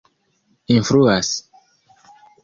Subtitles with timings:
[0.77, 1.29] influas